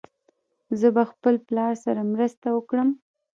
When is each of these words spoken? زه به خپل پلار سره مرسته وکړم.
زه 0.79 0.87
به 0.95 1.03
خپل 1.11 1.33
پلار 1.47 1.73
سره 1.83 2.01
مرسته 2.13 2.47
وکړم. 2.53 2.89